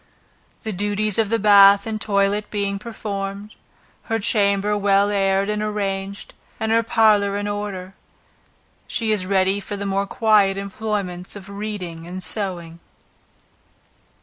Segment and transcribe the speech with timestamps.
[0.63, 3.53] The duties of the bath and toilet being performed,
[4.05, 7.93] her chamber well aired and arranged and her parlor in order,
[8.87, 12.79] she is ready for the more quiet employments of reading and sewing.